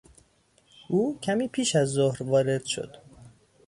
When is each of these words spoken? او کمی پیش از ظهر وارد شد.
او 0.87 1.19
کمی 1.19 1.47
پیش 1.47 1.75
از 1.75 1.89
ظهر 1.89 2.23
وارد 2.23 2.65
شد. 2.65 2.97